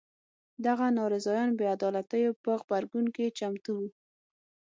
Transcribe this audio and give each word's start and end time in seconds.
دغه 0.65 0.85
ناراضیان 0.97 1.49
بې 1.57 1.65
عدالیتو 1.75 2.39
په 2.43 2.51
غبرګون 2.61 3.05
کې 3.15 3.35
چمتو 3.37 3.71
وو. 3.77 3.87